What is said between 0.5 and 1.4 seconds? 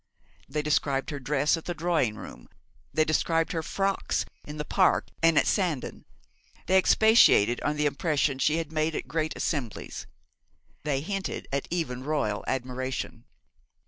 described her